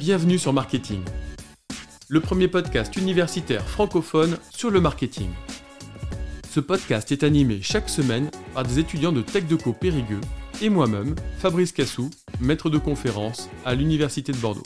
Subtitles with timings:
[0.00, 1.02] bienvenue sur Marketing,
[2.08, 5.28] le premier podcast universitaire francophone sur le marketing.
[6.48, 10.22] Ce podcast est animé chaque semaine par des étudiants de Tech Deco Périgueux
[10.62, 12.08] et moi-même, Fabrice Cassou,
[12.40, 14.62] maître de conférence à l'Université de Bordeaux.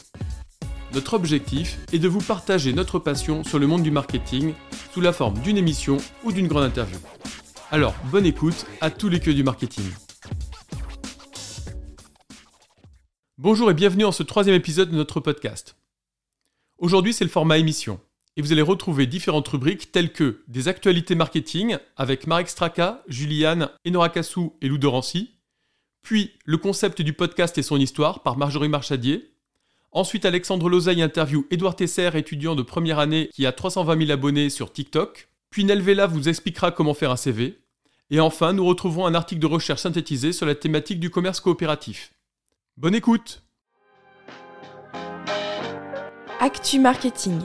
[0.94, 4.54] Notre objectif est de vous partager notre passion sur le monde du marketing
[4.92, 6.98] sous la forme d'une émission ou d'une grande interview.
[7.72, 9.90] Alors, bonne écoute à tous les queues du marketing.
[13.44, 15.76] Bonjour et bienvenue en ce troisième épisode de notre podcast.
[16.78, 18.00] Aujourd'hui, c'est le format émission
[18.38, 23.68] et vous allez retrouver différentes rubriques telles que des actualités marketing avec Marek Straka, Juliane,
[23.86, 25.34] Enora Kassou et Lou Dorancy,
[26.00, 29.34] puis le concept du podcast et son histoire par Marjorie Marchadier,
[29.92, 34.48] ensuite Alexandre Lozaille interview Édouard Tesser, étudiant de première année qui a 320 000 abonnés
[34.48, 37.58] sur TikTok, puis Nelvela vous expliquera comment faire un CV,
[38.08, 42.14] et enfin nous retrouverons un article de recherche synthétisé sur la thématique du commerce coopératif.
[42.76, 43.44] Bonne écoute
[46.40, 47.38] Actu Marketing.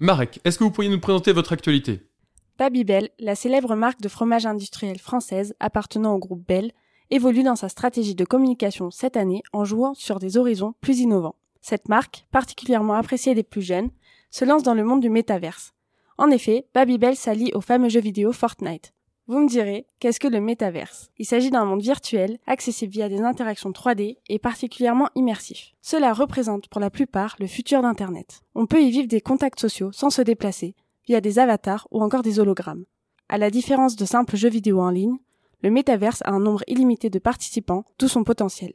[0.00, 2.10] Marek, est-ce que vous pourriez nous présenter votre actualité?
[2.58, 6.72] Babybel, la célèbre marque de fromage industriel française appartenant au groupe Bell,
[7.10, 11.36] évolue dans sa stratégie de communication cette année en jouant sur des horizons plus innovants.
[11.60, 13.90] Cette marque, particulièrement appréciée des plus jeunes,
[14.30, 15.74] se lance dans le monde du métaverse.
[16.18, 18.92] En effet, Babybel s'allie au fameux jeu vidéo Fortnite.
[19.32, 21.10] Vous me direz, qu'est-ce que le métaverse?
[21.16, 25.72] Il s'agit d'un monde virtuel, accessible via des interactions 3D et particulièrement immersif.
[25.80, 28.42] Cela représente pour la plupart le futur d'Internet.
[28.54, 30.74] On peut y vivre des contacts sociaux sans se déplacer,
[31.06, 32.84] via des avatars ou encore des hologrammes.
[33.30, 35.16] À la différence de simples jeux vidéo en ligne,
[35.62, 38.74] le métaverse a un nombre illimité de participants, tout son potentiel.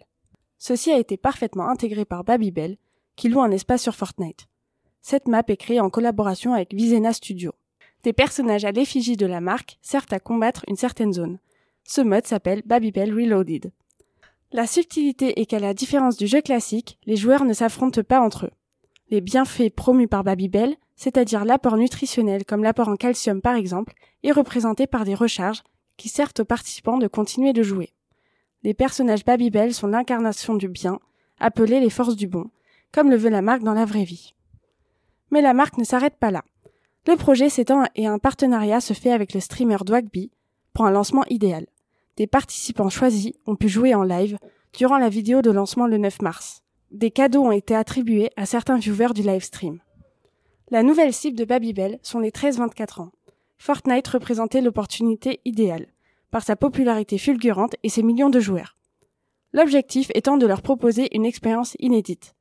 [0.58, 2.78] Ceci a été parfaitement intégré par Babybel,
[3.16, 4.48] qui loue un espace sur Fortnite.
[5.04, 7.54] Cette map est créée en collaboration avec Visena Studio.
[8.04, 11.40] Des personnages à l'effigie de la marque servent à combattre une certaine zone.
[11.84, 13.72] Ce mode s'appelle Babybel Reloaded.
[14.52, 18.46] La subtilité est qu'à la différence du jeu classique, les joueurs ne s'affrontent pas entre
[18.46, 18.52] eux.
[19.10, 24.32] Les bienfaits promus par Babybel, c'est-à-dire l'apport nutritionnel comme l'apport en calcium par exemple, est
[24.32, 25.64] représenté par des recharges
[25.98, 27.94] qui servent aux participants de continuer de jouer.
[28.64, 31.00] Les personnages Babybel sont l'incarnation du bien,
[31.40, 32.50] appelés les forces du bon,
[32.92, 34.34] comme le veut la marque dans la vraie vie.
[35.32, 36.44] Mais la marque ne s'arrête pas là.
[37.08, 40.30] Le projet s'étend et un partenariat se fait avec le streamer Dwagby
[40.74, 41.66] pour un lancement idéal.
[42.18, 44.38] Des participants choisis ont pu jouer en live
[44.74, 46.64] durant la vidéo de lancement le 9 mars.
[46.92, 49.80] Des cadeaux ont été attribués à certains viewers du live stream.
[50.70, 53.12] La nouvelle cible de Babybel sont les 13-24 ans.
[53.58, 55.88] Fortnite représentait l'opportunité idéale,
[56.30, 58.76] par sa popularité fulgurante et ses millions de joueurs.
[59.54, 62.36] L'objectif étant de leur proposer une expérience inédite.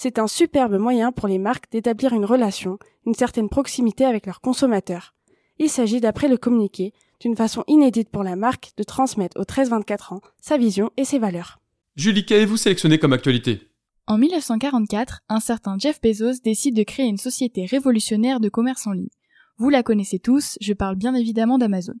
[0.00, 4.40] C'est un superbe moyen pour les marques d'établir une relation, une certaine proximité avec leurs
[4.40, 5.12] consommateurs.
[5.58, 10.14] Il s'agit, d'après le communiqué, d'une façon inédite pour la marque de transmettre aux 13-24
[10.14, 11.58] ans sa vision et ses valeurs.
[11.96, 13.72] Julie, qu'avez-vous sélectionné comme actualité?
[14.06, 18.92] En 1944, un certain Jeff Bezos décide de créer une société révolutionnaire de commerce en
[18.92, 19.10] ligne.
[19.56, 21.96] Vous la connaissez tous, je parle bien évidemment d'Amazon.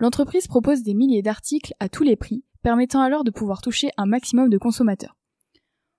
[0.00, 4.06] L'entreprise propose des milliers d'articles à tous les prix, permettant alors de pouvoir toucher un
[4.06, 5.18] maximum de consommateurs.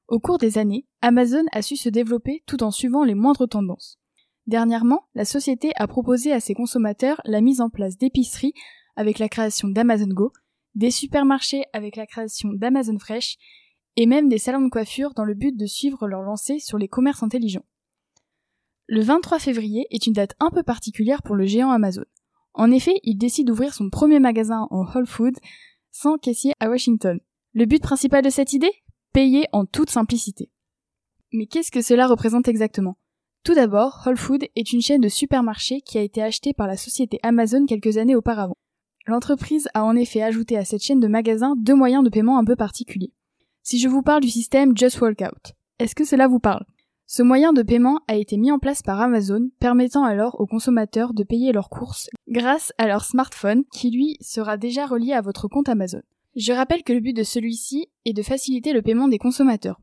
[0.08, 4.00] Au cours des années, Amazon a su se développer tout en suivant les moindres tendances.
[4.46, 8.54] Dernièrement, la société a proposé à ses consommateurs la mise en place d'épiceries
[8.96, 10.32] avec la création d'Amazon Go,
[10.76, 13.38] des supermarchés avec la création d'Amazon Fresh,
[13.98, 16.88] et même des salons de coiffure dans le but de suivre leur lancée sur les
[16.88, 17.66] commerces intelligents.
[18.88, 22.06] Le 23 février est une date un peu particulière pour le géant Amazon.
[22.54, 25.40] En effet, il décide d'ouvrir son premier magasin en Whole Foods
[25.92, 27.20] sans caissier à Washington.
[27.54, 28.72] Le but principal de cette idée?
[29.18, 30.52] Payer en toute simplicité.
[31.34, 33.00] Mais qu'est-ce que cela représente exactement?
[33.44, 36.78] Tout d'abord, Whole Foods est une chaîne de supermarchés qui a été achetée par la
[36.78, 38.58] société Amazon quelques années auparavant.
[39.08, 42.46] L'entreprise a en effet ajouté à cette chaîne de magasins deux moyens de paiement un
[42.46, 43.12] peu particuliers.
[43.64, 46.68] Si je vous parle du système Just Walk Out, est-ce que cela vous parle?
[47.08, 51.16] Ce moyen de paiement a été mis en place par Amazon, permettant alors aux consommateurs
[51.16, 55.48] de payer leurs courses grâce à leur smartphone qui lui sera déjà relié à votre
[55.48, 56.04] compte Amazon.
[56.38, 59.82] Je rappelle que le but de celui-ci est de faciliter le paiement des consommateurs.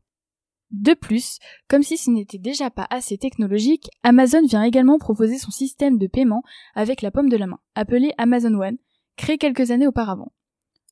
[0.71, 5.51] De plus, comme si ce n'était déjà pas assez technologique, Amazon vient également proposer son
[5.51, 6.43] système de paiement
[6.73, 8.77] avec la paume de la main, appelé Amazon One,
[9.17, 10.31] créé quelques années auparavant.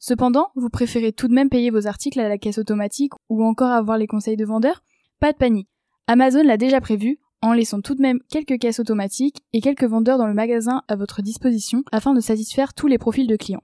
[0.01, 3.71] Cependant, vous préférez tout de même payer vos articles à la caisse automatique ou encore
[3.71, 4.83] avoir les conseils de vendeurs?
[5.21, 5.69] Pas de panique.
[6.07, 10.17] Amazon l'a déjà prévu en laissant tout de même quelques caisses automatiques et quelques vendeurs
[10.17, 13.63] dans le magasin à votre disposition afin de satisfaire tous les profils de clients.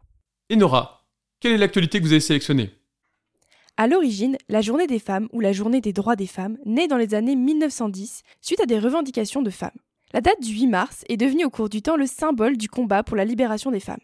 [0.49, 0.98] Et Nora,
[1.39, 2.71] quelle est l'actualité que vous avez sélectionnée?
[3.77, 6.97] À l'origine, la Journée des femmes ou la Journée des droits des femmes naît dans
[6.97, 9.77] les années 1910 suite à des revendications de femmes.
[10.11, 13.03] La date du 8 mars est devenue au cours du temps le symbole du combat
[13.03, 14.01] pour la libération des femmes.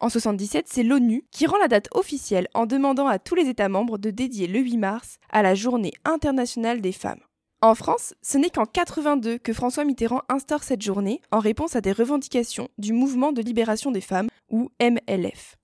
[0.00, 3.68] En 77, c'est l'ONU qui rend la date officielle en demandant à tous les États
[3.68, 7.20] membres de dédier le 8 mars à la Journée internationale des femmes.
[7.60, 11.80] En France, ce n'est qu'en 82 que François Mitterrand instaure cette journée en réponse à
[11.80, 15.56] des revendications du Mouvement de libération des femmes, ou MLF.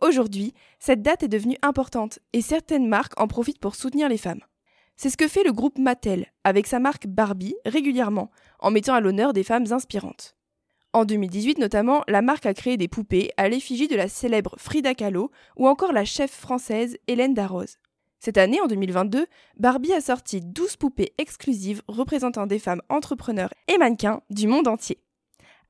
[0.00, 4.42] Aujourd'hui, cette date est devenue importante et certaines marques en profitent pour soutenir les femmes.
[4.96, 8.30] C'est ce que fait le groupe Mattel avec sa marque Barbie régulièrement,
[8.60, 10.36] en mettant à l'honneur des femmes inspirantes.
[10.92, 14.94] En 2018 notamment, la marque a créé des poupées à l'effigie de la célèbre Frida
[14.94, 17.78] Kahlo ou encore la chef française Hélène Darroze.
[18.20, 19.26] Cette année, en 2022,
[19.58, 24.98] Barbie a sorti 12 poupées exclusives représentant des femmes entrepreneurs et mannequins du monde entier.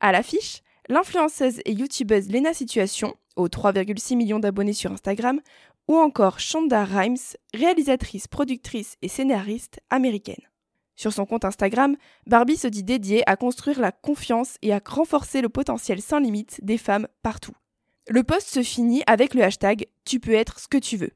[0.00, 5.40] À l'affiche, l'influenceuse et youtubeuse Lena Situation, aux 3,6 millions d'abonnés sur Instagram,
[5.88, 7.16] ou encore Shonda Rhimes,
[7.54, 10.42] réalisatrice, productrice et scénariste américaine.
[10.96, 11.96] Sur son compte Instagram,
[12.26, 16.58] Barbie se dit dédiée à construire la confiance et à renforcer le potentiel sans limite
[16.62, 17.54] des femmes partout.
[18.08, 21.12] Le post se finit avec le hashtag Tu peux être ce que tu veux.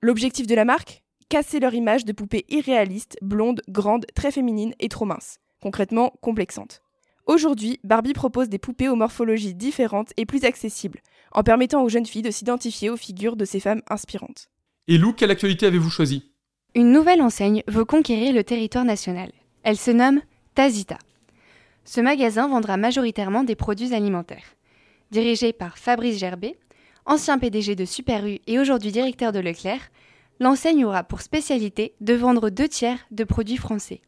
[0.00, 1.02] L'objectif de la marque?
[1.28, 6.83] Casser leur image de poupée irréaliste, blonde, grande, très féminine et trop mince, concrètement complexante.
[7.26, 11.00] Aujourd'hui, Barbie propose des poupées aux morphologies différentes et plus accessibles,
[11.32, 14.48] en permettant aux jeunes filles de s'identifier aux figures de ces femmes inspirantes.
[14.88, 16.34] Et Lou, quelle actualité avez-vous choisi
[16.76, 19.30] une nouvelle enseigne veut conquérir le territoire national.
[19.62, 20.20] Elle se nomme
[20.56, 20.98] Tazita.
[21.84, 24.56] Ce magasin vendra majoritairement des produits alimentaires.
[25.12, 26.58] Dirigé par Fabrice Gerbet,
[27.06, 29.92] ancien PDG de Super U et aujourd'hui directeur de Leclerc,
[30.40, 34.00] l'enseigne aura pour spécialité de vendre deux tiers de produits français.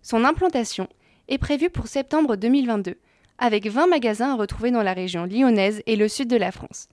[0.00, 0.88] Son implantation
[1.30, 2.96] est prévue pour septembre 2022,
[3.38, 6.88] avec 20 magasins à retrouver dans la région lyonnaise et le sud de la France,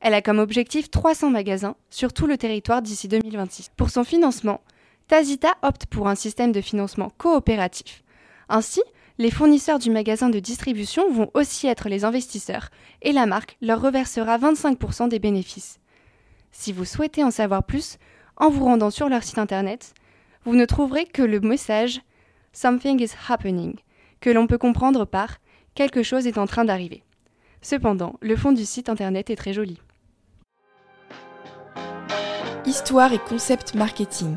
[0.00, 3.70] elle a comme objectif 300 magasins sur tout le territoire d'ici 2026.
[3.76, 4.62] Pour son financement,
[5.08, 8.02] Tazita opte pour un système de financement coopératif.
[8.48, 8.80] Ainsi,
[9.18, 12.70] les fournisseurs du magasin de distribution vont aussi être les investisseurs
[13.02, 15.78] et la marque leur reversera 25% des bénéfices.
[16.50, 17.98] Si vous souhaitez en savoir plus,
[18.36, 19.92] en vous rendant sur leur site internet,
[20.44, 22.00] vous ne trouverez que le message
[22.52, 23.76] Something is happening,
[24.20, 25.38] que l'on peut comprendre par
[25.76, 27.04] quelque chose est en train d'arriver.
[27.62, 29.78] Cependant, le fond du site internet est très joli.
[32.66, 34.36] Histoire et concept marketing.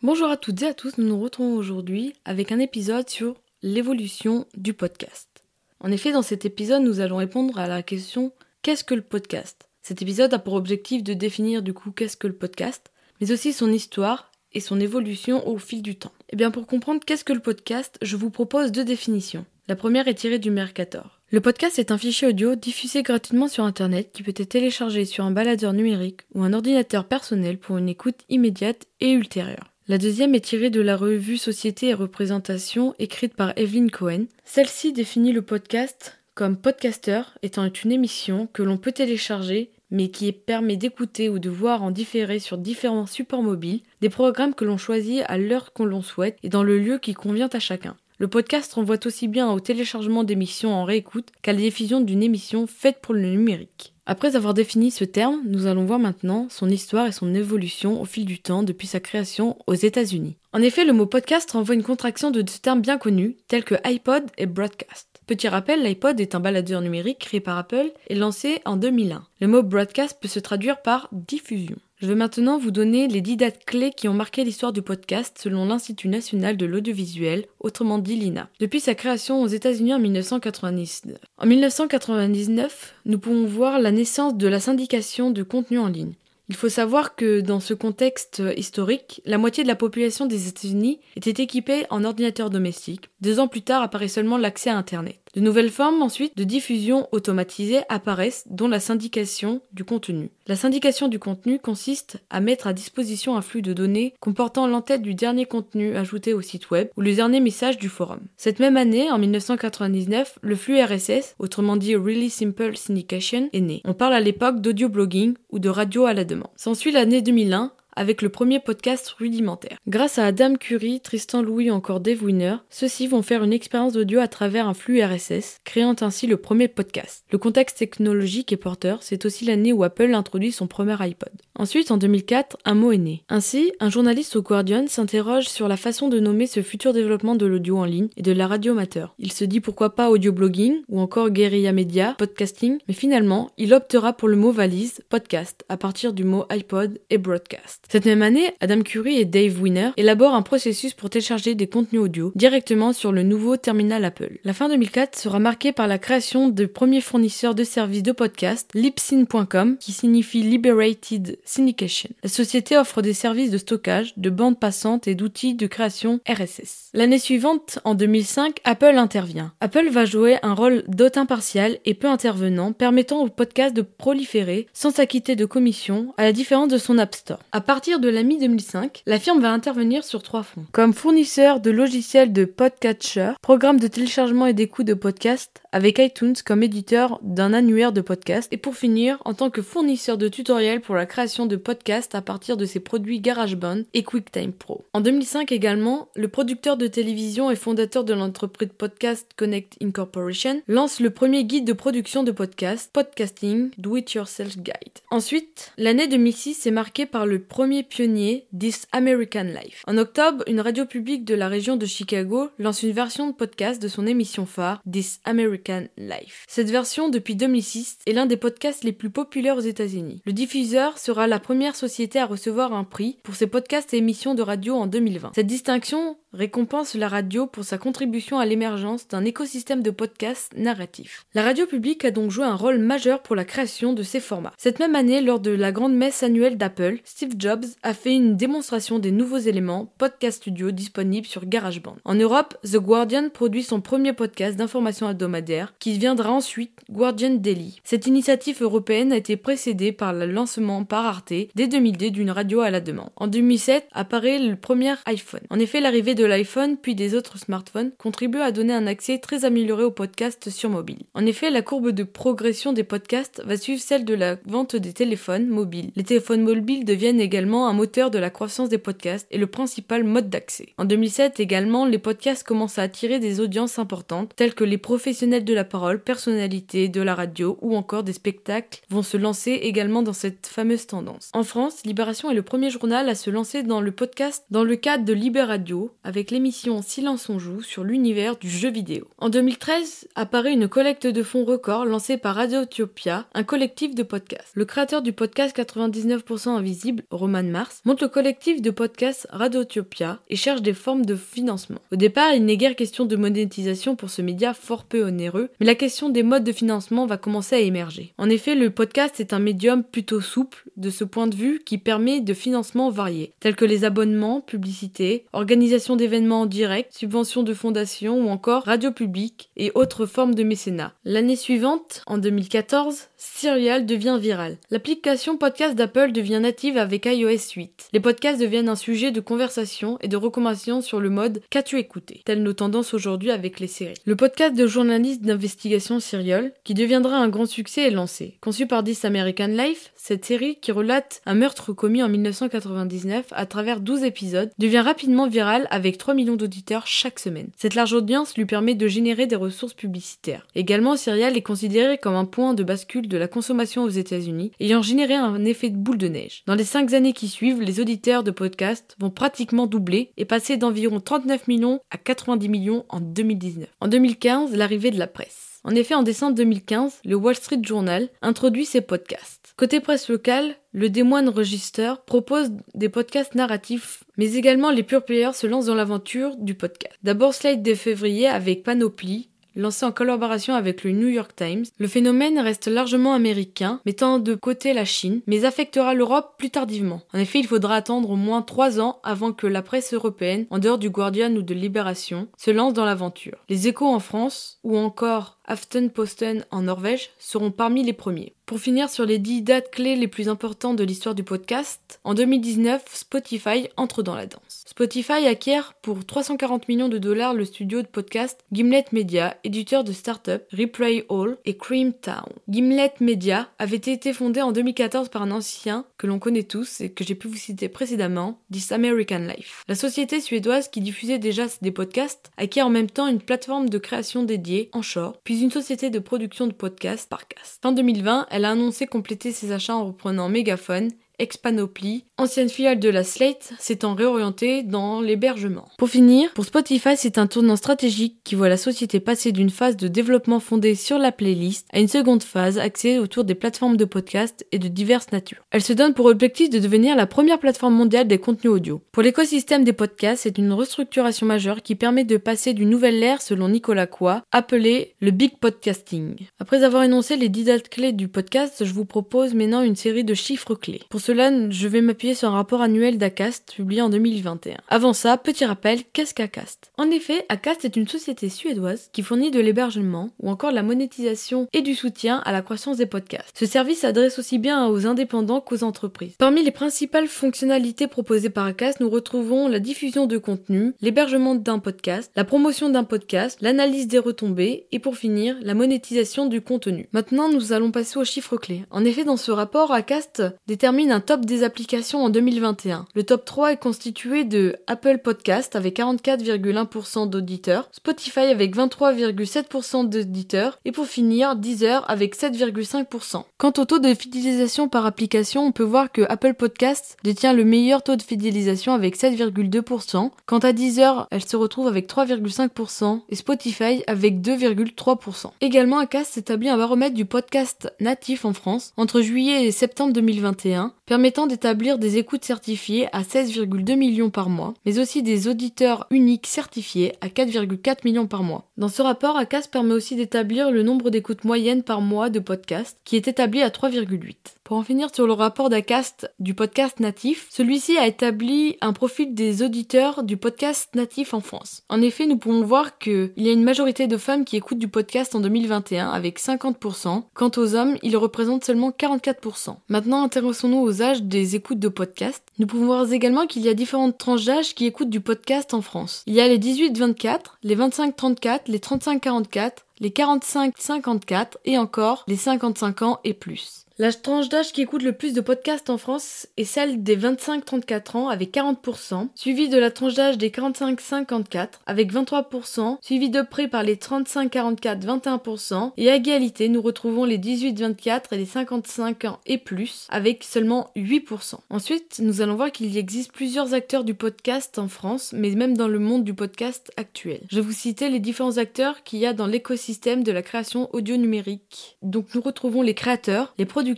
[0.00, 4.46] Bonjour à toutes et à tous, nous nous retrouvons aujourd'hui avec un épisode sur l'évolution
[4.54, 5.42] du podcast.
[5.80, 9.68] En effet, dans cet épisode, nous allons répondre à la question qu'est-ce que le podcast?
[9.82, 13.52] Cet épisode a pour objectif de définir du coup qu'est-ce que le podcast, mais aussi
[13.52, 16.12] son histoire et son évolution au fil du temps.
[16.28, 19.44] Et eh bien pour comprendre qu'est-ce que le podcast, je vous propose deux définitions.
[19.68, 21.20] La première est tirée du Mercator.
[21.30, 25.24] Le podcast est un fichier audio diffusé gratuitement sur Internet qui peut être téléchargé sur
[25.24, 29.72] un baladeur numérique ou un ordinateur personnel pour une écoute immédiate et ultérieure.
[29.88, 34.26] La deuxième est tirée de la revue Société et Représentation écrite par Evelyn Cohen.
[34.44, 40.32] Celle-ci définit le podcast comme podcaster étant une émission que l'on peut télécharger mais qui
[40.32, 44.78] permet d'écouter ou de voir en différé sur différents supports mobiles des programmes que l'on
[44.78, 47.94] choisit à l'heure qu'on l'on souhaite et dans le lieu qui convient à chacun.
[48.18, 52.66] Le podcast renvoie aussi bien au téléchargement d'émissions en réécoute qu'à la diffusion d'une émission
[52.66, 53.92] faite pour le numérique.
[54.06, 58.04] Après avoir défini ce terme, nous allons voir maintenant son histoire et son évolution au
[58.04, 60.36] fil du temps depuis sa création aux États-Unis.
[60.52, 63.76] En effet, le mot podcast renvoie une contraction de deux termes bien connus tels que
[63.84, 65.11] iPod et broadcast.
[65.32, 69.24] Petit rappel, l'iPod est un baladeur numérique créé par Apple et lancé en 2001.
[69.40, 71.76] Le mot broadcast peut se traduire par diffusion.
[71.96, 75.38] Je vais maintenant vous donner les 10 dates clés qui ont marqué l'histoire du podcast
[75.40, 81.16] selon l'Institut national de l'audiovisuel, autrement dit l'INA, depuis sa création aux États-Unis en 1999.
[81.38, 86.12] En 1999, nous pouvons voir la naissance de la syndication de contenu en ligne.
[86.50, 91.00] Il faut savoir que dans ce contexte historique, la moitié de la population des États-Unis
[91.16, 93.08] était équipée en ordinateur domestique.
[93.22, 95.21] Deux ans plus tard apparaît seulement l'accès à Internet.
[95.34, 100.28] De nouvelles formes ensuite de diffusion automatisée apparaissent, dont la syndication du contenu.
[100.46, 105.00] La syndication du contenu consiste à mettre à disposition un flux de données comportant l'entête
[105.00, 108.20] du dernier contenu ajouté au site web ou le dernier message du forum.
[108.36, 113.80] Cette même année, en 1999, le flux RSS, autrement dit Really Simple Syndication, est né.
[113.84, 116.50] On parle à l'époque d'audio blogging ou de radio à la demande.
[116.56, 119.78] S'ensuit l'année 2001 avec le premier podcast rudimentaire.
[119.86, 123.92] Grâce à Adam Curie, Tristan Louis ou encore Dave Winner, ceux-ci vont faire une expérience
[123.92, 127.24] d'audio à travers un flux RSS, créant ainsi le premier podcast.
[127.30, 131.32] Le contexte technologique est porteur, c'est aussi l'année où Apple introduit son premier iPod.
[131.58, 133.24] Ensuite, en 2004, un mot est né.
[133.28, 137.46] Ainsi, un journaliste au Guardian s'interroge sur la façon de nommer ce futur développement de
[137.46, 139.14] l'audio en ligne et de la radio amateur.
[139.18, 143.74] Il se dit pourquoi pas audio blogging ou encore guérilla média, podcasting, mais finalement, il
[143.74, 147.81] optera pour le mot valise, podcast, à partir du mot iPod et broadcast.
[147.88, 152.00] Cette même année, Adam Curry et Dave Winner élaborent un processus pour télécharger des contenus
[152.00, 154.38] audio directement sur le nouveau terminal Apple.
[154.44, 158.70] La fin 2004 sera marquée par la création du premier fournisseur de services de podcast,
[158.74, 162.08] Libsyn.com, qui signifie Liberated Syndication.
[162.22, 166.90] La société offre des services de stockage, de bandes passantes et d'outils de création RSS.
[166.94, 169.52] L'année suivante, en 2005, Apple intervient.
[169.60, 174.66] Apple va jouer un rôle d'hôte impartial et peu intervenant, permettant au podcast de proliférer
[174.72, 177.40] sans s'acquitter de commission, à la différence de son App Store.
[177.72, 180.66] Partir de la mi-2005, la firme va intervenir sur trois fronts.
[180.72, 186.34] Comme fournisseur de logiciels de podcatcher, programme de téléchargement et d'écoute de podcasts, avec iTunes
[186.44, 190.82] comme éditeur d'un annuaire de podcasts, et pour finir, en tant que fournisseur de tutoriels
[190.82, 194.84] pour la création de podcasts à partir de ses produits GarageBand et QuickTime Pro.
[194.92, 201.00] En 2005 également, le producteur de télévision et fondateur de l'entreprise podcast Connect Incorporation lance
[201.00, 204.98] le premier guide de production de podcasts, Podcasting Do It Yourself Guide.
[205.10, 209.82] Ensuite, l'année 2006 est marquée par le premier pionnier This American Life.
[209.86, 213.80] En octobre, une radio publique de la région de Chicago lance une version de podcast
[213.80, 216.44] de son émission phare This American Life.
[216.48, 220.20] Cette version, depuis 2006, est l'un des podcasts les plus populaires aux États-Unis.
[220.24, 224.34] Le diffuseur sera la première société à recevoir un prix pour ses podcasts et émissions
[224.34, 225.32] de radio en 2020.
[225.34, 231.26] Cette distinction récompense la radio pour sa contribution à l'émergence d'un écosystème de podcasts narratifs.
[231.34, 234.52] La radio publique a donc joué un rôle majeur pour la création de ces formats.
[234.56, 238.36] Cette même année, lors de la grande messe annuelle d'Apple, Steve Jobs a fait une
[238.36, 241.96] démonstration des nouveaux éléments podcast studio disponibles sur GarageBand.
[242.04, 247.80] En Europe, The Guardian produit son premier podcast d'information hebdomadaire, qui deviendra ensuite Guardian Daily.
[247.84, 252.60] Cette initiative européenne a été précédée par le lancement par Arte dès 2002 d'une radio
[252.60, 253.10] à la demande.
[253.16, 255.40] En 2007 apparaît le premier iPhone.
[255.50, 259.18] En effet, l'arrivée de de l'iPhone puis des autres smartphones contribue à donner un accès
[259.18, 261.00] très amélioré aux podcasts sur mobile.
[261.14, 264.92] En effet, la courbe de progression des podcasts va suivre celle de la vente des
[264.92, 265.90] téléphones mobiles.
[265.96, 270.04] Les téléphones mobiles deviennent également un moteur de la croissance des podcasts et le principal
[270.04, 270.68] mode d'accès.
[270.78, 275.44] En 2007 également, les podcasts commencent à attirer des audiences importantes telles que les professionnels
[275.44, 280.02] de la parole, personnalités de la radio ou encore des spectacles vont se lancer également
[280.02, 281.30] dans cette fameuse tendance.
[281.32, 284.76] En France, Libération est le premier journal à se lancer dans le podcast dans le
[284.76, 289.08] cadre de Libéradio avec l'émission Silence on joue sur l'univers du jeu vidéo.
[289.16, 294.52] En 2013 apparaît une collecte de fonds record lancée par Radiotopia, un collectif de podcasts.
[294.52, 300.36] Le créateur du podcast 99% invisible, Roman Mars, monte le collectif de podcasts Radiotopia et
[300.36, 301.80] cherche des formes de financement.
[301.90, 305.66] Au départ, il n'est guère question de monétisation pour ce média fort peu onéreux, mais
[305.66, 308.12] la question des modes de financement va commencer à émerger.
[308.18, 311.78] En effet, le podcast est un médium plutôt souple de ce point de vue qui
[311.78, 317.54] permet de financements variés, tels que les abonnements, publicités, organisation d'événements en direct, subventions de
[317.54, 320.94] fondations ou encore radio publique et autres formes de mécénat.
[321.04, 324.56] L'année suivante, en 2014, Serial devient viral.
[324.72, 327.90] L'application podcast d'Apple devient native avec iOS 8.
[327.92, 332.22] Les podcasts deviennent un sujet de conversation et de recommandation sur le mode Qu'as-tu écouté?
[332.24, 333.94] Telles nos tendances aujourd'hui avec les séries.
[334.06, 338.38] Le podcast de journaliste d'investigation Serial, qui deviendra un grand succès, est lancé.
[338.40, 343.46] Conçu par This American Life, cette série qui relate un meurtre commis en 1999 à
[343.46, 347.50] travers 12 épisodes devient rapidement virale avec 3 millions d'auditeurs chaque semaine.
[347.56, 350.48] Cette large audience lui permet de générer des ressources publicitaires.
[350.56, 354.82] Également, Serial est considéré comme un point de bascule de la consommation aux États-Unis, ayant
[354.82, 356.42] généré un effet de boule de neige.
[356.46, 360.56] Dans les 5 années qui suivent, les auditeurs de podcasts vont pratiquement doubler et passer
[360.56, 363.68] d'environ 39 millions à 90 millions en 2019.
[363.80, 365.60] En 2015, l'arrivée de la presse.
[365.64, 369.54] En effet, en décembre 2015, le Wall Street Journal introduit ses podcasts.
[369.56, 375.04] Côté presse locale, le Des Moines Register propose des podcasts narratifs, mais également les pure
[375.04, 376.96] players se lancent dans l'aventure du podcast.
[377.04, 381.64] D'abord Slide de février avec Panoply, lancé en collaboration avec le New York Times.
[381.78, 387.02] Le phénomène reste largement américain, mettant de côté la Chine, mais affectera l'Europe plus tardivement.
[387.12, 390.58] En effet, il faudra attendre au moins trois ans avant que la presse européenne, en
[390.58, 393.38] dehors du Guardian ou de Libération, se lance dans l'aventure.
[393.48, 398.34] Les échos en France, ou encore Aftenposten en Norvège, seront parmi les premiers.
[398.46, 402.12] Pour finir sur les 10 dates clés les plus importantes de l'histoire du podcast, en
[402.12, 404.64] 2019, Spotify entre dans la danse.
[404.66, 409.92] Spotify acquiert pour 340 millions de dollars le studio de podcast Gimlet Media, éditeur de
[409.92, 412.26] start-up Replay All et Cream Town.
[412.48, 416.90] Gimlet Media avait été fondé en 2014 par un ancien que l'on connaît tous et
[416.90, 419.62] que j'ai pu vous citer précédemment, This American Life.
[419.68, 423.78] La société suédoise qui diffusait déjà des podcasts acquiert en même temps une plateforme de
[423.78, 427.60] création dédiée, Anchor, puis une société de production de podcasts, Parcast.
[427.62, 430.90] Fin 2020, elle a annoncé compléter ses achats en reprenant Megaphone,
[431.22, 435.68] ex-Panoply, ancienne filiale de la Slate, s'étant réorientée dans l'hébergement.
[435.78, 439.76] Pour finir, pour Spotify, c'est un tournant stratégique qui voit la société passer d'une phase
[439.76, 443.84] de développement fondée sur la playlist à une seconde phase axée autour des plateformes de
[443.84, 445.44] podcast et de diverses natures.
[445.50, 448.82] Elle se donne pour objectif de devenir la première plateforme mondiale des contenus audio.
[448.90, 453.22] Pour l'écosystème des podcasts, c'est une restructuration majeure qui permet de passer d'une nouvelle ère
[453.22, 456.16] selon Nicolas Quoy, appelée le Big Podcasting.
[456.40, 460.04] Après avoir énoncé les 10 dates clés du podcast, je vous propose maintenant une série
[460.04, 460.82] de chiffres clés.
[460.90, 464.56] Pour je vais m'appuyer sur un rapport annuel d'Acast publié en 2021.
[464.68, 469.30] Avant ça, petit rappel, qu'est-ce qu'Acast En effet, Acast est une société suédoise qui fournit
[469.30, 473.36] de l'hébergement ou encore de la monétisation et du soutien à la croissance des podcasts.
[473.38, 476.14] Ce service s'adresse aussi bien aux indépendants qu'aux entreprises.
[476.18, 481.58] Parmi les principales fonctionnalités proposées par Acast, nous retrouvons la diffusion de contenu, l'hébergement d'un
[481.58, 486.88] podcast, la promotion d'un podcast, l'analyse des retombées et pour finir, la monétisation du contenu.
[486.92, 488.64] Maintenant, nous allons passer aux chiffres clés.
[488.70, 492.86] En effet, dans ce rapport, Acast détermine un top des applications en 2021.
[492.94, 500.58] Le top 3 est constitué de Apple Podcast avec 44,1% d'auditeurs, Spotify avec 23,7% d'auditeurs
[500.64, 503.24] et pour finir Deezer avec 7,5%.
[503.38, 507.44] Quant au taux de fidélisation par application, on peut voir que Apple Podcast détient le
[507.44, 510.10] meilleur taux de fidélisation avec 7,2%.
[510.26, 515.30] Quant à Deezer, elle se retrouve avec 3,5% et Spotify avec 2,3%.
[515.40, 520.72] Également, Acast établit un baromètre du podcast natif en France entre juillet et septembre 2021,
[520.86, 526.26] permettant d'établir des écoutes certifiées à 16,2 millions par mois, mais aussi des auditeurs uniques
[526.26, 528.50] certifiés à 4,4 millions par mois.
[528.56, 532.78] Dans ce rapport, ACAS permet aussi d'établir le nombre d'écoutes moyennes par mois de podcast,
[532.84, 534.16] qui est établi à 3,8.
[534.44, 539.14] Pour en finir sur le rapport d'Acast du podcast natif, celui-ci a établi un profil
[539.14, 541.62] des auditeurs du podcast natif en France.
[541.68, 544.68] En effet, nous pouvons voir qu'il y a une majorité de femmes qui écoutent du
[544.68, 547.04] podcast en 2021 avec 50%.
[547.14, 549.56] Quant aux hommes, ils représentent seulement 44%.
[549.68, 552.22] Maintenant, intéressons-nous aux des écoutes de podcast.
[552.38, 555.62] Nous pouvons voir également qu'il y a différentes tranches d'âge qui écoutent du podcast en
[555.62, 556.02] France.
[556.06, 562.82] Il y a les 18-24, les 25-34, les 35-44, les 45-54 et encore les 55
[562.82, 563.66] ans et plus.
[563.82, 567.96] La tranche d'âge qui écoute le plus de podcasts en France est celle des 25-34
[567.96, 573.48] ans avec 40%, suivie de la tranche d'âge des 45-54 avec 23%, suivie de près
[573.48, 579.18] par les 35-44 21% et à égalité nous retrouvons les 18-24 et les 55 ans
[579.26, 581.38] et plus avec seulement 8%.
[581.50, 585.66] Ensuite, nous allons voir qu'il existe plusieurs acteurs du podcast en France, mais même dans
[585.66, 587.22] le monde du podcast actuel.
[587.32, 590.72] Je vais vous citer les différents acteurs qu'il y a dans l'écosystème de la création
[590.72, 591.78] audio numérique.
[591.82, 593.71] Donc nous retrouvons les créateurs, les producteurs,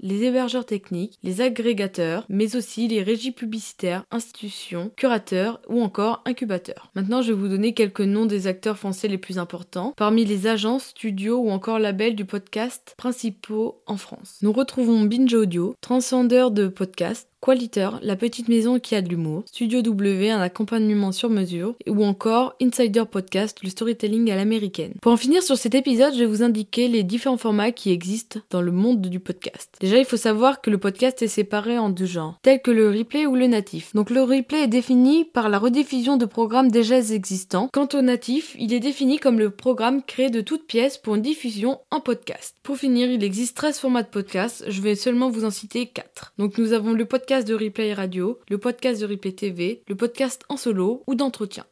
[0.00, 6.90] les hébergeurs techniques, les agrégateurs, mais aussi les régies publicitaires, institutions, curateurs ou encore incubateurs.
[6.94, 10.46] Maintenant, je vais vous donner quelques noms des acteurs français les plus importants parmi les
[10.46, 14.38] agences, studios ou encore labels du podcast principaux en France.
[14.42, 19.44] Nous retrouvons Binge Audio, transcendeur de podcast, Qualiter, la petite maison qui a de l'humour,
[19.46, 24.94] Studio W, un accompagnement sur mesure, ou encore Insider Podcast, le storytelling à l'américaine.
[25.00, 28.40] Pour en finir sur cet épisode, je vais vous indiquer les différents formats qui existent
[28.50, 29.76] dans le monde du podcast.
[29.80, 32.90] Déjà, il faut savoir que le podcast est séparé en deux genres, tels que le
[32.90, 33.94] replay ou le natif.
[33.94, 37.68] Donc le replay est défini par la rediffusion de programmes déjà existants.
[37.72, 41.22] Quant au natif, il est défini comme le programme créé de toutes pièces pour une
[41.22, 42.56] diffusion en podcast.
[42.64, 46.34] Pour finir, il existe 13 formats de podcast, je vais seulement vous en citer 4.
[46.38, 49.94] Donc nous avons le podcast podcast de replay radio, le podcast de replay TV, le
[49.94, 51.66] podcast en solo ou d'entretien.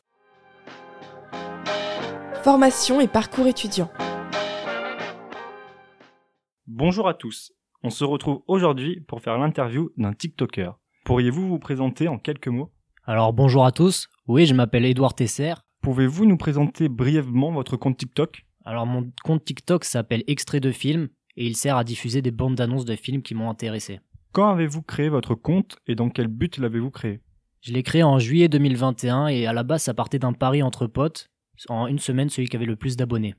[2.42, 3.90] Formation et parcours étudiant.
[6.66, 7.54] Bonjour à tous.
[7.82, 10.72] On se retrouve aujourd'hui pour faire l'interview d'un TikToker.
[11.06, 12.70] Pourriez-vous vous présenter en quelques mots?
[13.06, 14.08] Alors bonjour à tous.
[14.26, 15.54] Oui, je m'appelle Edouard Tesser.
[15.80, 18.44] Pouvez-vous nous présenter brièvement votre compte TikTok?
[18.66, 22.56] Alors mon compte TikTok s'appelle Extrait de film et il sert à diffuser des bandes
[22.56, 24.00] d'annonces de films qui m'ont intéressé.
[24.36, 27.22] Quand avez-vous créé votre compte et dans quel but l'avez-vous créé?
[27.62, 30.86] Je l'ai créé en juillet 2021 et à la base ça partait d'un pari entre
[30.86, 31.30] potes,
[31.70, 33.34] en une semaine celui qui avait le plus d'abonnés.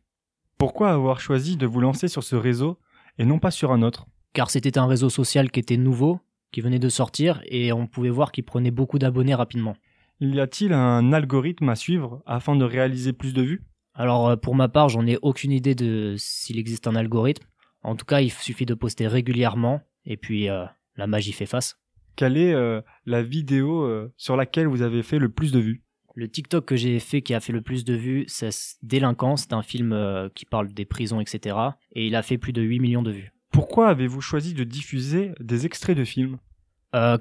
[0.57, 2.79] Pourquoi avoir choisi de vous lancer sur ce réseau
[3.19, 4.07] et non pas sur un autre?
[4.33, 6.19] Car c'était un réseau social qui était nouveau,
[6.51, 9.75] qui venait de sortir et on pouvait voir qu'il prenait beaucoup d'abonnés rapidement.
[10.19, 13.63] Y a-t-il un algorithme à suivre afin de réaliser plus de vues?
[13.93, 17.45] Alors euh, pour ma part j'en ai aucune idée de s'il existe un algorithme.
[17.83, 20.65] En tout cas il suffit de poster régulièrement et puis euh,
[20.97, 21.77] la magie fait face.
[22.17, 25.83] Quelle est euh, la vidéo euh, sur laquelle vous avez fait le plus de vues?
[26.15, 28.49] Le TikTok que j'ai fait qui a fait le plus de vues, c'est
[28.81, 31.55] Délinquance, c'est un film euh, qui parle des prisons, etc.
[31.93, 33.31] Et il a fait plus de 8 millions de vues.
[33.51, 36.38] Pourquoi avez-vous choisi de diffuser des extraits de films?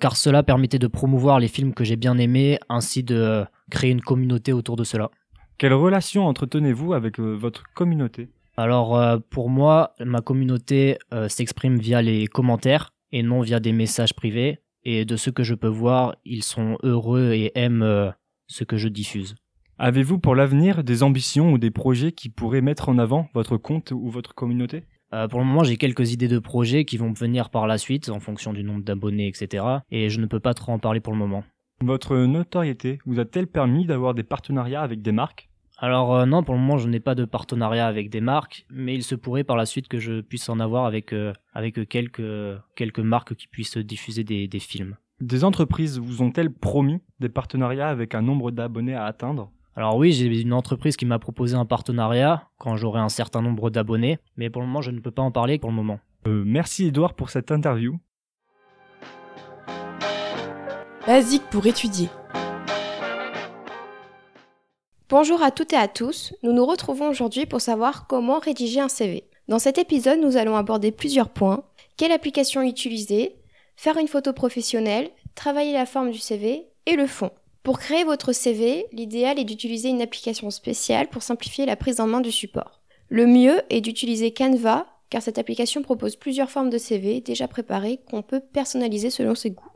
[0.00, 4.00] Car cela permettait de promouvoir les films que j'ai bien aimés, ainsi de créer une
[4.00, 5.10] communauté autour de cela.
[5.58, 8.30] Quelle relation entretenez-vous avec votre communauté?
[8.56, 10.96] Alors pour moi, ma communauté
[11.28, 14.59] s'exprime via les commentaires et non via des messages privés.
[14.85, 18.11] Et de ce que je peux voir, ils sont heureux et aiment euh,
[18.47, 19.35] ce que je diffuse.
[19.79, 23.90] Avez-vous pour l'avenir des ambitions ou des projets qui pourraient mettre en avant votre compte
[23.90, 24.85] ou votre communauté?
[25.12, 28.09] Euh, pour le moment, j'ai quelques idées de projets qui vont venir par la suite
[28.09, 29.64] en fonction du nombre d'abonnés, etc.
[29.90, 31.45] Et je ne peux pas trop en parler pour le moment.
[31.83, 35.45] Votre notoriété vous a-t-elle permis d'avoir des partenariats avec des marques?
[35.78, 38.94] Alors euh, non, pour le moment, je n'ai pas de partenariat avec des marques, mais
[38.94, 42.22] il se pourrait par la suite que je puisse en avoir avec, euh, avec quelques,
[42.74, 44.96] quelques marques qui puissent diffuser des, des films.
[45.20, 49.50] Des entreprises vous ont-elles promis des partenariats avec un nombre d'abonnés à atteindre?
[49.74, 53.68] Alors oui, j'ai une entreprise qui m'a proposé un partenariat quand j'aurai un certain nombre
[53.68, 56.00] d'abonnés, mais pour le moment je ne peux pas en parler pour le moment.
[56.26, 57.98] Euh, merci Edouard pour cette interview.
[61.06, 62.08] Basique pour étudier.
[65.09, 68.88] Bonjour à toutes et à tous, nous nous retrouvons aujourd'hui pour savoir comment rédiger un
[68.88, 69.23] CV.
[69.47, 71.62] Dans cet épisode, nous allons aborder plusieurs points.
[71.97, 73.37] Quelle application utiliser?
[73.77, 77.31] Faire une photo professionnelle Travailler la forme du CV Et le fond.
[77.62, 82.09] Pour créer votre CV, l'idéal est d'utiliser une application spéciale pour simplifier la prise en
[82.09, 82.81] main du support.
[83.09, 88.01] Le mieux est d'utiliser Canva, car cette application propose plusieurs formes de CV déjà préparées
[88.11, 89.71] qu'on peut personnaliser selon ses goûts.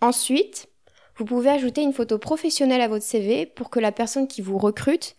[0.00, 0.70] Ensuite,
[1.16, 4.58] vous pouvez ajouter une photo professionnelle à votre CV pour que la personne qui vous
[4.58, 5.16] recrute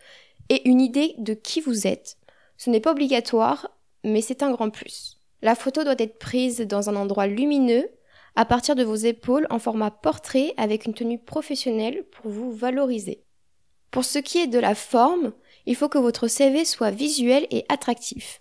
[0.50, 2.18] ait une idée de qui vous êtes.
[2.58, 3.72] Ce n'est pas obligatoire,
[4.04, 5.20] mais c'est un grand plus.
[5.42, 7.90] La photo doit être prise dans un endroit lumineux
[8.36, 13.24] à partir de vos épaules en format portrait avec une tenue professionnelle pour vous valoriser.
[13.90, 15.34] Pour ce qui est de la forme,
[15.66, 18.38] il faut que votre CV soit visuel et attractif.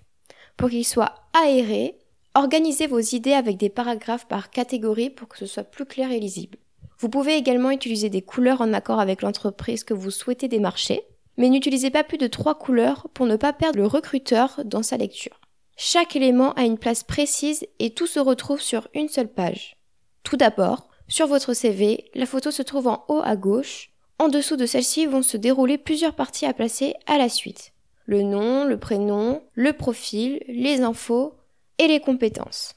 [0.59, 1.99] Pour qu'il soit aéré,
[2.35, 6.21] organisez vos idées avec des paragraphes par catégorie pour que ce soit plus clair et
[6.21, 6.59] lisible.
[6.99, 11.03] Vous pouvez également utiliser des couleurs en accord avec l'entreprise que vous souhaitez démarcher,
[11.37, 14.97] mais n'utilisez pas plus de trois couleurs pour ne pas perdre le recruteur dans sa
[14.97, 15.39] lecture.
[15.77, 19.77] Chaque élément a une place précise et tout se retrouve sur une seule page.
[20.23, 23.91] Tout d'abord, sur votre CV, la photo se trouve en haut à gauche.
[24.19, 27.73] En dessous de celle-ci vont se dérouler plusieurs parties à placer à la suite.
[28.07, 31.35] Le nom, le prénom, le profil, les infos
[31.79, 32.75] et les compétences.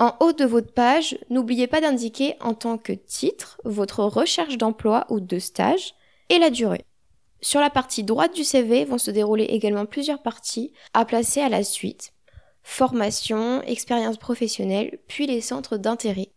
[0.00, 5.06] En haut de votre page, n'oubliez pas d'indiquer en tant que titre votre recherche d'emploi
[5.08, 5.94] ou de stage
[6.28, 6.84] et la durée.
[7.40, 11.48] Sur la partie droite du CV vont se dérouler également plusieurs parties à placer à
[11.48, 12.12] la suite.
[12.62, 16.28] Formation, expérience professionnelle, puis les centres d'intérêt.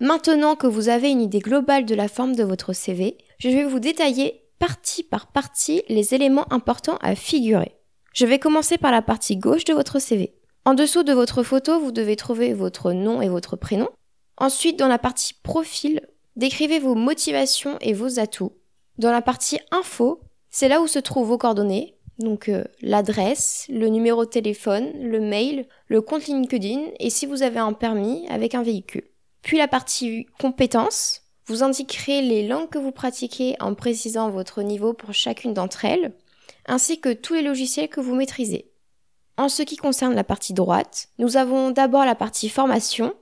[0.00, 3.64] Maintenant que vous avez une idée globale de la forme de votre CV, je vais
[3.64, 7.76] vous détailler partie par partie les éléments importants à figurer.
[8.12, 10.34] Je vais commencer par la partie gauche de votre CV.
[10.64, 13.88] En dessous de votre photo, vous devez trouver votre nom et votre prénom.
[14.36, 16.00] Ensuite, dans la partie profil,
[16.36, 18.52] décrivez vos motivations et vos atouts.
[18.98, 20.20] Dans la partie info,
[20.50, 25.18] c'est là où se trouvent vos coordonnées, donc euh, l'adresse, le numéro de téléphone, le
[25.18, 29.08] mail, le compte LinkedIn et si vous avez un permis avec un véhicule.
[29.42, 34.92] Puis la partie compétences, vous indiquerez les langues que vous pratiquez en précisant votre niveau
[34.92, 36.12] pour chacune d'entre elles,
[36.66, 38.71] ainsi que tous les logiciels que vous maîtrisez.
[39.36, 43.14] En ce qui concerne la partie droite, nous avons d'abord la partie formation,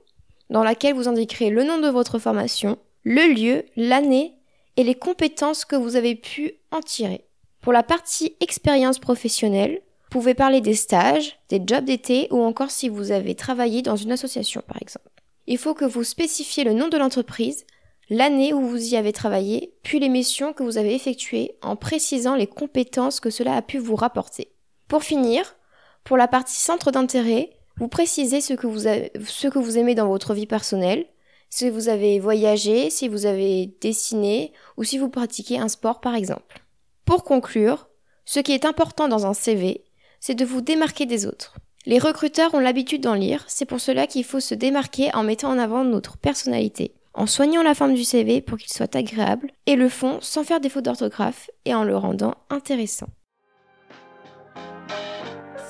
[0.49, 4.35] dans laquelle vous indiquerez le nom de votre formation, le lieu, l'année
[4.77, 7.25] et les compétences que vous avez pu en tirer.
[7.61, 12.71] Pour la partie expérience professionnelle, vous pouvez parler des stages, des jobs d'été ou encore
[12.71, 15.11] si vous avez travaillé dans une association par exemple
[15.47, 17.65] il faut que vous spécifiez le nom de l'entreprise,
[18.09, 22.35] l'année où vous y avez travaillé, puis les missions que vous avez effectuées en précisant
[22.35, 24.51] les compétences que cela a pu vous rapporter.
[24.87, 25.55] Pour finir,
[26.03, 31.05] pour la partie centre d'intérêt, vous précisez ce que vous, aimez dans votre vie personnelle,
[31.49, 36.15] si vous avez voyagé, si vous avez dessiné ou si vous pratiquez un sport par
[36.15, 36.63] exemple.
[37.05, 37.89] Pour conclure,
[38.25, 39.83] ce qui est important dans un CV,
[40.19, 41.55] c'est de vous démarquer des autres.
[41.85, 45.49] Les recruteurs ont l'habitude d'en lire, c'est pour cela qu'il faut se démarquer en mettant
[45.49, 49.75] en avant notre personnalité, en soignant la forme du CV pour qu'il soit agréable, et
[49.75, 53.07] le fond sans faire défaut d'orthographe et en le rendant intéressant.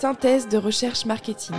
[0.02, 1.56] Synthèse de recherche marketing.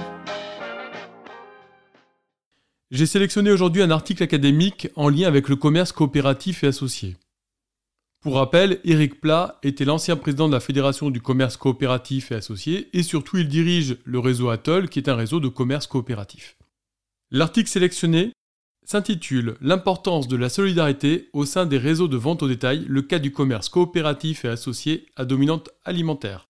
[2.91, 7.17] J'ai sélectionné aujourd'hui un article académique en lien avec le commerce coopératif et associé.
[8.21, 12.89] Pour rappel, Éric Plat était l'ancien président de la Fédération du commerce coopératif et associé,
[12.93, 16.57] et surtout il dirige le réseau Atoll, qui est un réseau de commerce coopératif.
[17.31, 18.33] L'article sélectionné
[18.85, 23.21] s'intitule L'importance de la solidarité au sein des réseaux de vente au détail, le cas
[23.21, 26.49] du commerce coopératif et associé à dominante alimentaire.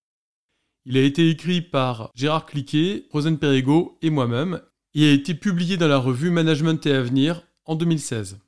[0.85, 4.61] Il a été écrit par Gérard Cliquet, Rosen Perrigo et moi-même,
[4.93, 8.39] et a été publié dans la revue Management et Avenir en 2016.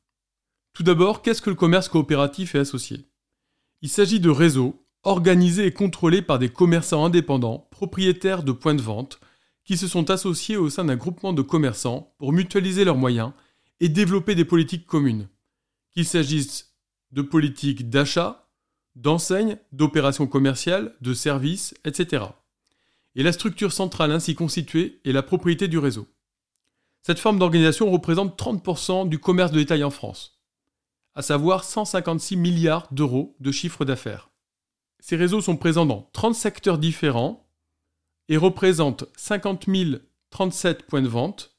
[0.74, 3.10] Tout d'abord, qu'est-ce que le commerce coopératif et associé?
[3.82, 8.82] Il s'agit de réseaux organisés et contrôlés par des commerçants indépendants, propriétaires de points de
[8.82, 9.20] vente,
[9.64, 13.32] qui se sont associés au sein d'un groupement de commerçants pour mutualiser leurs moyens
[13.80, 15.30] et développer des politiques communes,
[15.94, 16.76] qu'il s'agisse
[17.12, 18.45] de politiques d'achat,
[18.96, 22.26] d'enseigne, d'opérations commerciales, de services, etc.
[23.16, 26.08] Et la structure centrale ainsi constituée est la propriété du réseau.
[27.02, 30.42] Cette forme d'organisation représente 30% du commerce de détail en France,
[31.14, 34.30] à savoir 156 milliards d'euros de chiffre d'affaires.
[35.00, 37.48] Ces réseaux sont présents dans 30 secteurs différents
[38.28, 39.68] et représentent 50
[40.32, 41.56] 037 points de vente,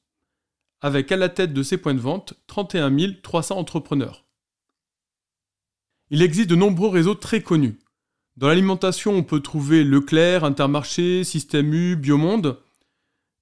[0.81, 4.26] avec à la tête de ces points de vente 31 300 entrepreneurs.
[6.11, 7.79] Il existe de nombreux réseaux très connus.
[8.37, 12.59] Dans l'alimentation, on peut trouver Leclerc, Intermarché, Système U, Biomonde.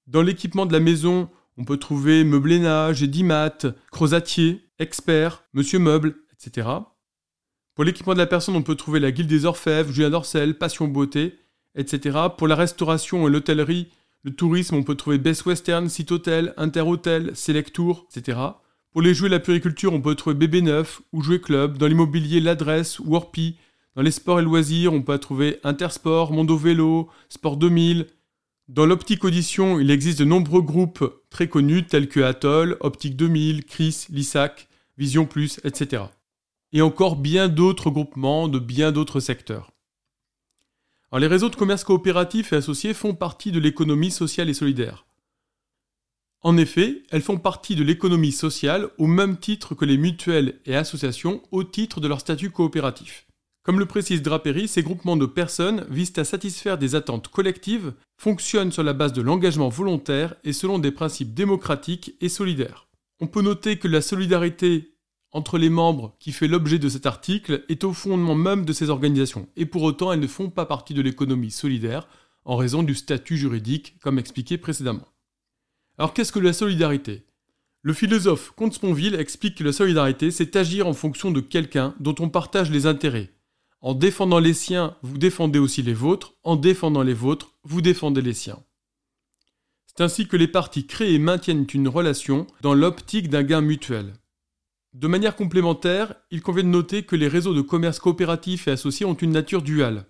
[0.07, 3.57] Dans l'équipement de la maison, on peut trouver Meubléna, Gédimat,
[3.91, 6.67] Crozatier, Expert, Monsieur Meuble, etc.
[7.75, 10.87] Pour l'équipement de la personne, on peut trouver la Guilde des Orfèvres, Julien Dorcel, Passion
[10.87, 11.37] Beauté,
[11.75, 12.17] etc.
[12.35, 13.89] Pour la restauration et l'hôtellerie,
[14.23, 18.39] le tourisme, on peut trouver Best Western, Site Hotel, Inter Hotel, Select Tour, etc.
[18.95, 21.77] Pour les jouets et la puriculture, on peut trouver BB9 ou Jouet Club.
[21.77, 23.57] Dans l'immobilier, l'adresse, Warpy.
[23.93, 28.07] Dans les sports et loisirs, on peut trouver Intersport, Mondo Vélo, Sport 2000,
[28.69, 33.65] dans l'optique audition, il existe de nombreux groupes très connus tels que Atoll, Optique 2000,
[33.65, 36.03] Chris, Lissac, Vision Plus, etc.
[36.71, 39.73] Et encore bien d'autres groupements de bien d'autres secteurs.
[41.11, 45.05] les réseaux de commerce coopératifs et associés font partie de l'économie sociale et solidaire.
[46.45, 50.75] En effet, elles font partie de l'économie sociale au même titre que les mutuelles et
[50.75, 53.25] associations au titre de leur statut coopératif.
[53.63, 58.71] Comme le précise Drapery, ces groupements de personnes visent à satisfaire des attentes collectives, fonctionnent
[58.71, 62.89] sur la base de l'engagement volontaire et selon des principes démocratiques et solidaires.
[63.19, 64.93] On peut noter que la solidarité
[65.31, 68.91] entre les membres qui fait l'objet de cet article est au fondement même de ces
[68.91, 72.07] organisations, et pour autant elles ne font pas partie de l'économie solidaire
[72.43, 75.07] en raison du statut juridique, comme expliqué précédemment.
[75.97, 77.25] Alors qu'est-ce que la solidarité?
[77.81, 82.15] Le philosophe Comte Sponville explique que la solidarité, c'est agir en fonction de quelqu'un dont
[82.19, 83.35] on partage les intérêts,
[83.85, 86.33] en défendant les siens, vous défendez aussi les vôtres.
[86.41, 88.63] En défendant les vôtres, vous défendez les siens.
[89.85, 94.13] C'est ainsi que les parties créent et maintiennent une relation dans l'optique d'un gain mutuel.
[94.93, 99.05] De manière complémentaire, il convient de noter que les réseaux de commerce coopératifs et associés
[99.05, 100.07] ont une nature duale.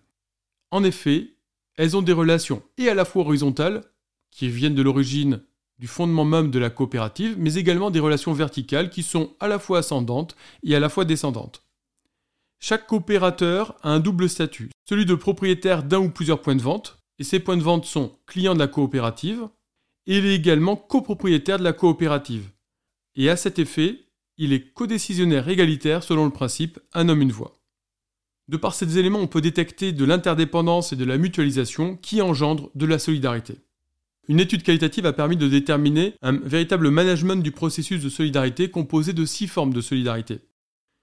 [0.72, 1.36] En effet,
[1.76, 3.84] elles ont des relations et à la fois horizontales,
[4.32, 5.42] qui viennent de l'origine
[5.80, 9.60] du fondement même de la coopérative, mais également des relations verticales qui sont à la
[9.60, 11.64] fois ascendantes et à la fois descendantes.
[12.60, 16.98] Chaque coopérateur a un double statut, celui de propriétaire d'un ou plusieurs points de vente,
[17.20, 19.48] et ces points de vente sont clients de la coopérative,
[20.08, 22.50] et il est également copropriétaire de la coopérative.
[23.16, 24.06] Et à cet effet,
[24.38, 27.58] il est codécisionnaire égalitaire selon le principe un homme une voix.
[28.48, 32.70] De par ces éléments, on peut détecter de l'interdépendance et de la mutualisation qui engendrent
[32.76, 33.58] de la solidarité.
[34.28, 39.14] Une étude qualitative a permis de déterminer un véritable management du processus de solidarité composé
[39.14, 40.40] de six formes de solidarité.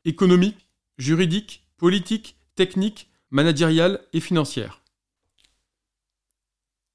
[0.05, 4.83] Économique, juridique, politique, technique, managériale et financière.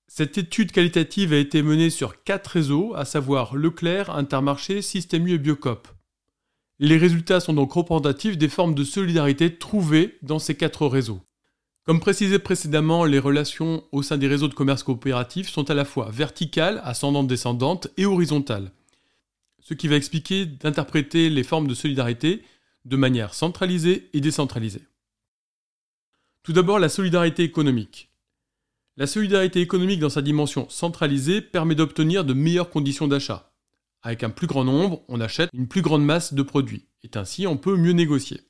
[0.07, 5.33] Cette étude qualitative a été menée sur quatre réseaux, à savoir Leclerc, Intermarché, Système U
[5.33, 5.87] et Biocop.
[6.79, 11.21] Les résultats sont donc représentatifs des formes de solidarité trouvées dans ces quatre réseaux.
[11.87, 15.85] Comme précisé précédemment, les relations au sein des réseaux de commerce coopératif sont à la
[15.85, 18.73] fois verticales, ascendantes, descendantes et horizontales.
[19.61, 22.43] Ce qui va expliquer d'interpréter les formes de solidarité
[22.83, 24.83] de manière centralisée et décentralisée.
[26.43, 28.11] Tout d'abord, la solidarité économique.
[28.97, 33.53] La solidarité économique dans sa dimension centralisée permet d'obtenir de meilleures conditions d'achat.
[34.01, 37.47] Avec un plus grand nombre, on achète une plus grande masse de produits, et ainsi
[37.47, 38.41] on peut mieux négocier.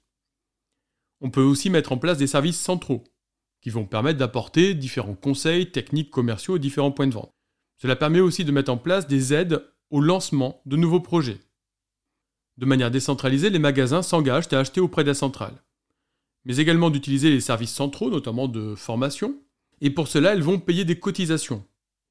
[1.21, 3.03] On peut aussi mettre en place des services centraux,
[3.61, 7.31] qui vont permettre d'apporter différents conseils techniques commerciaux aux différents points de vente.
[7.81, 11.39] Cela permet aussi de mettre en place des aides au lancement de nouveaux projets,
[12.57, 15.61] de manière décentralisée, les magasins s'engagent à acheter auprès de la centrale,
[16.45, 19.35] mais également d'utiliser les services centraux, notamment de formation,
[19.79, 21.63] et pour cela, elles vont payer des cotisations.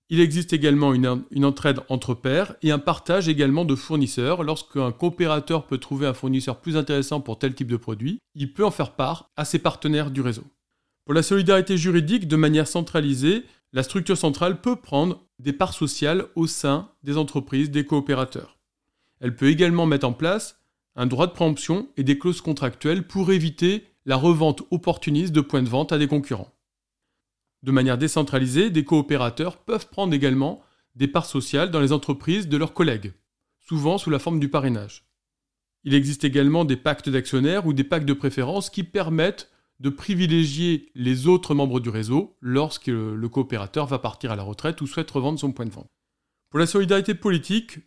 [0.08, 4.44] Il existe également une, une, entraide entre pairs et un partage également de fournisseurs.
[4.44, 8.64] Lorsqu'un coopérateur peut trouver un fournisseur plus intéressant pour tel type de produit, il peut
[8.64, 10.44] en faire part à ses partenaires du réseau.
[11.06, 16.26] Pour la solidarité juridique, de manière centralisée, la structure centrale peut prendre des parts sociales
[16.34, 18.58] au sein des entreprises, des coopérateurs.
[19.20, 20.60] Elle peut également mettre en place
[20.96, 25.62] un droit de préemption et des clauses contractuelles pour éviter la revente opportuniste de points
[25.62, 26.52] de vente à des concurrents.
[27.62, 30.60] De manière décentralisée, des coopérateurs peuvent prendre également
[30.96, 33.12] des parts sociales dans les entreprises de leurs collègues,
[33.60, 35.04] souvent sous la forme du parrainage.
[35.84, 40.90] Il existe également des pactes d'actionnaires ou des pactes de préférence qui permettent de privilégier
[40.94, 45.10] les autres membres du réseau lorsque le coopérateur va partir à la retraite ou souhaite
[45.10, 45.90] revendre son point de vente.
[46.50, 47.78] Pour la solidarité politique,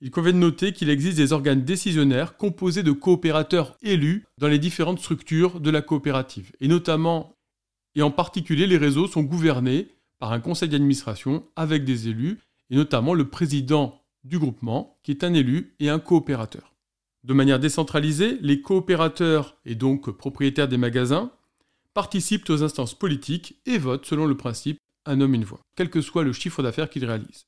[0.00, 4.58] il convient de noter qu'il existe des organes décisionnaires composés de coopérateurs élus dans les
[4.58, 6.50] différentes structures de la coopérative.
[6.60, 7.36] Et notamment,
[7.94, 12.38] et en particulier, les réseaux sont gouvernés par un conseil d'administration avec des élus,
[12.70, 16.71] et notamment le président du groupement, qui est un élu et un coopérateur.
[17.24, 21.30] De manière décentralisée, les coopérateurs et donc propriétaires des magasins
[21.94, 26.00] participent aux instances politiques et votent selon le principe un homme une voix, quel que
[26.00, 27.46] soit le chiffre d'affaires qu'ils réalisent.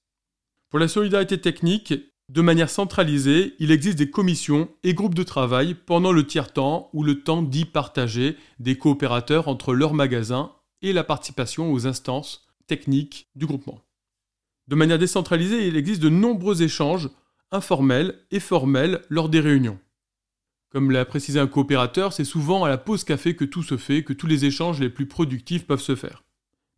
[0.71, 1.95] Pour la solidarité technique,
[2.31, 7.03] de manière centralisée, il existe des commissions et groupes de travail pendant le tiers-temps ou
[7.03, 13.29] le temps dit partagé des coopérateurs entre leurs magasins et la participation aux instances techniques
[13.35, 13.81] du groupement.
[14.69, 17.11] De manière décentralisée, il existe de nombreux échanges
[17.53, 19.79] informel et formel lors des réunions.
[20.71, 24.03] Comme l'a précisé un coopérateur, c'est souvent à la pause café que tout se fait,
[24.03, 26.25] que tous les échanges les plus productifs peuvent se faire.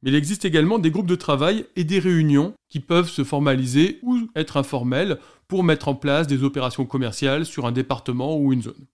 [0.03, 3.99] Mais il existe également des groupes de travail et des réunions qui peuvent se formaliser
[4.03, 8.63] ou être informels pour mettre en place des opérations commerciales sur un département ou une
[8.63, 8.87] zone.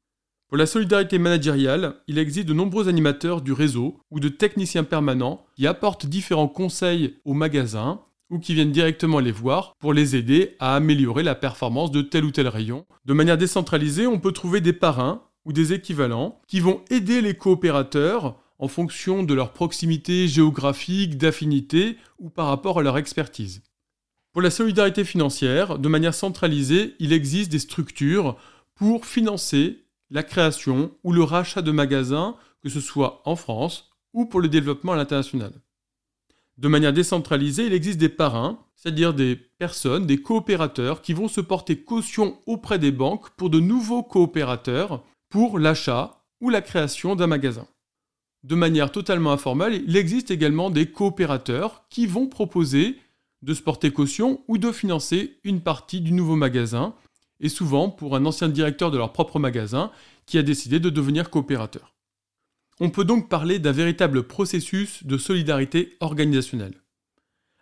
[0.47, 5.47] Pour la solidarité managériale, il existe de nombreux animateurs du réseau ou de techniciens permanents
[5.57, 10.57] qui apportent différents conseils aux magasins ou qui viennent directement les voir pour les aider
[10.59, 12.87] à améliorer la performance de tel ou tel rayon.
[13.05, 17.35] De manière décentralisée, on peut trouver des parrains ou des équivalents qui vont aider les
[17.35, 23.62] coopérateurs en fonction de leur proximité géographique, d'affinité ou par rapport à leur expertise.
[24.33, 28.37] Pour la solidarité financière, de manière centralisée, il existe des structures
[28.75, 34.25] pour financer la création ou le rachat de magasins, que ce soit en France ou
[34.25, 35.53] pour le développement à l'international.
[36.59, 41.41] De manière décentralisée, il existe des parrains, c'est-à-dire des personnes, des coopérateurs qui vont se
[41.41, 47.27] porter caution auprès des banques pour de nouveaux coopérateurs pour l'achat ou la création d'un
[47.27, 47.67] magasin.
[48.43, 52.99] De manière totalement informelle, il existe également des coopérateurs qui vont proposer
[53.43, 56.95] de se porter caution ou de financer une partie du nouveau magasin,
[57.41, 59.91] et souvent pour un ancien directeur de leur propre magasin
[60.27, 61.91] qui a décidé de devenir coopérateur.
[62.81, 66.83] On peut donc parler d'un véritable processus de solidarité organisationnelle,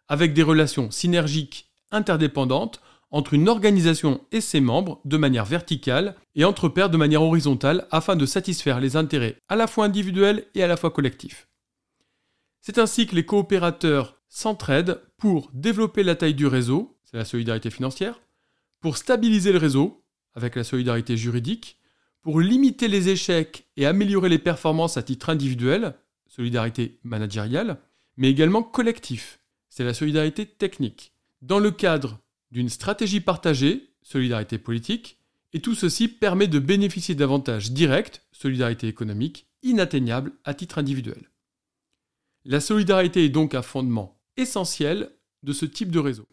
[0.08, 6.44] avec des relations synergiques interdépendantes entre une organisation et ses membres de manière verticale et
[6.44, 10.62] entre pairs de manière horizontale afin de satisfaire les intérêts à la fois individuels et
[10.62, 11.48] à la fois collectifs.
[12.60, 17.70] C'est ainsi que les coopérateurs s'entraident pour développer la taille du réseau, c'est la solidarité
[17.70, 18.20] financière,
[18.80, 21.79] pour stabiliser le réseau, avec la solidarité juridique,
[22.22, 25.94] pour limiter les échecs et améliorer les performances à titre individuel,
[26.26, 27.80] solidarité managériale,
[28.16, 32.18] mais également collectif, c'est la solidarité technique, dans le cadre
[32.50, 35.18] d'une stratégie partagée, solidarité politique,
[35.52, 41.30] et tout ceci permet de bénéficier d'avantages directs, solidarité économique, inatteignables à titre individuel.
[42.44, 45.10] La solidarité est donc un fondement essentiel
[45.42, 46.26] de ce type de réseau.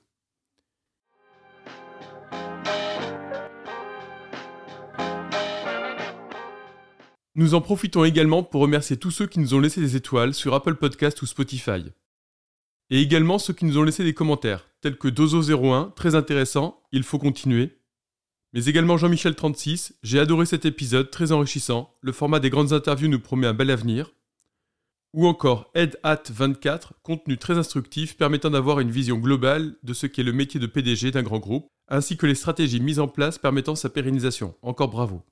[7.39, 10.55] Nous en profitons également pour remercier tous ceux qui nous ont laissé des étoiles sur
[10.55, 11.83] Apple Podcast ou Spotify.
[12.89, 17.03] Et également ceux qui nous ont laissé des commentaires, tels que Dozo01, très intéressant, il
[17.03, 17.77] faut continuer.
[18.53, 23.19] Mais également Jean-Michel36, j'ai adoré cet épisode, très enrichissant, le format des grandes interviews nous
[23.19, 24.13] promet un bel avenir.
[25.13, 30.33] Ou encore EdHat24, contenu très instructif permettant d'avoir une vision globale de ce qu'est le
[30.33, 33.89] métier de PDG d'un grand groupe, ainsi que les stratégies mises en place permettant sa
[33.89, 34.55] pérennisation.
[34.63, 35.23] Encore bravo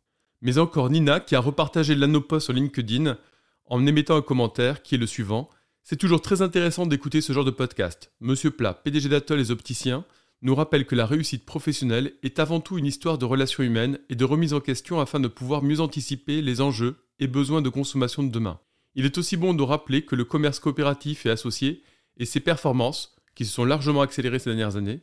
[0.41, 3.17] mais encore Nina qui a repartagé l'anopost sur LinkedIn
[3.65, 5.49] en émettant un commentaire qui est le suivant.
[5.83, 8.11] C'est toujours très intéressant d'écouter ce genre de podcast.
[8.19, 10.05] Monsieur Plat, PDG d'Atoll et opticiens,
[10.41, 14.15] nous rappelle que la réussite professionnelle est avant tout une histoire de relations humaines et
[14.15, 18.23] de remise en question afin de pouvoir mieux anticiper les enjeux et besoins de consommation
[18.23, 18.59] de demain.
[18.95, 21.81] Il est aussi bon de rappeler que le commerce coopératif et associé
[22.17, 25.01] et ses performances, qui se sont largement accélérées ces dernières années,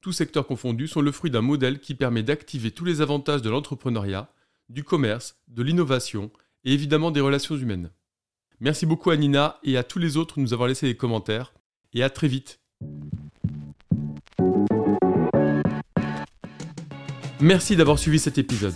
[0.00, 3.50] tous secteurs confondus, sont le fruit d'un modèle qui permet d'activer tous les avantages de
[3.50, 4.30] l'entrepreneuriat
[4.70, 6.30] du commerce, de l'innovation
[6.64, 7.90] et évidemment des relations humaines.
[8.60, 11.52] Merci beaucoup à Nina et à tous les autres de nous avoir laissé des commentaires
[11.92, 12.60] et à très vite.
[17.40, 18.74] Merci d'avoir suivi cet épisode.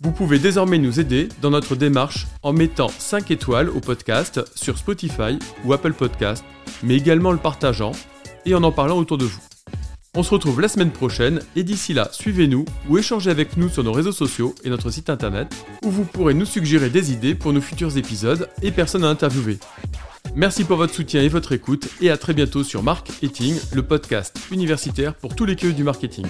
[0.00, 4.78] Vous pouvez désormais nous aider dans notre démarche en mettant 5 étoiles au podcast sur
[4.78, 6.42] Spotify ou Apple Podcast,
[6.82, 7.92] mais également le partageant
[8.46, 9.49] et en en parlant autour de vous.
[10.16, 13.84] On se retrouve la semaine prochaine et d'ici là, suivez-nous ou échangez avec nous sur
[13.84, 17.52] nos réseaux sociaux et notre site internet où vous pourrez nous suggérer des idées pour
[17.52, 19.58] nos futurs épisodes et personnes à interviewer.
[20.34, 24.36] Merci pour votre soutien et votre écoute et à très bientôt sur Marketing, le podcast
[24.50, 26.26] universitaire pour tous les queues du marketing.